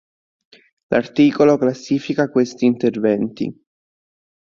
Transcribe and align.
L'articolo 0.89 1.59
classifica 1.59 2.27
questi 2.31 2.65
interventi. 2.65 3.55